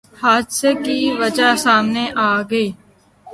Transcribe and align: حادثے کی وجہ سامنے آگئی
حادثے 0.21 0.71
کی 0.83 0.99
وجہ 1.19 1.49
سامنے 1.65 2.05
آگئی 2.29 2.67